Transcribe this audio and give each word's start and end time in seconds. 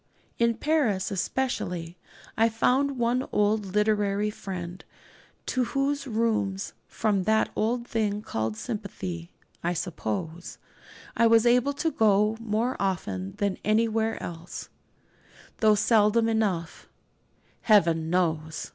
In 0.39 0.55
Paris 0.55 1.11
especially 1.11 1.95
I 2.35 2.49
found 2.49 2.97
one 2.97 3.27
old 3.31 3.67
literary 3.75 4.31
friend, 4.31 4.83
to 5.45 5.65
whose 5.65 6.07
rooms 6.07 6.73
from 6.87 7.25
that 7.25 7.49
odd 7.55 7.87
thing 7.87 8.23
called 8.23 8.57
sympathy, 8.57 9.31
I 9.63 9.73
suppose 9.75 10.57
I 11.15 11.27
was 11.27 11.45
able 11.45 11.73
to 11.73 11.91
go 11.91 12.35
more 12.39 12.75
often 12.79 13.33
than 13.33 13.59
anywhere 13.63 14.17
else, 14.23 14.69
though 15.59 15.75
seldom 15.75 16.27
enough, 16.27 16.89
Heaven 17.61 18.09
knows! 18.09 18.69